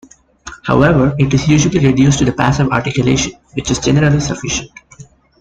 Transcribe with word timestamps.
However, 0.63 1.13
it 1.19 1.31
is 1.31 1.47
usually 1.47 1.77
reduced 1.77 2.17
to 2.17 2.25
the 2.25 2.31
passive 2.31 2.69
articulation, 2.71 3.33
which 3.53 3.69
is 3.69 3.77
generally 3.77 4.19
sufficient. 4.19 4.71